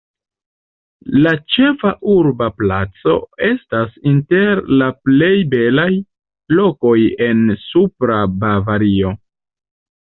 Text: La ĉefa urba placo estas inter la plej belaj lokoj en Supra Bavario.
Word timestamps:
La 1.25 1.33
ĉefa 1.55 1.91
urba 2.13 2.47
placo 2.63 3.19
estas 3.49 3.93
inter 4.13 4.65
la 4.83 4.89
plej 5.05 5.31
belaj 5.55 5.89
lokoj 6.63 6.99
en 7.29 7.47
Supra 7.69 8.21
Bavario. 8.45 9.19